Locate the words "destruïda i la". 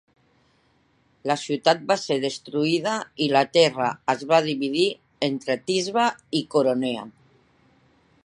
2.23-3.43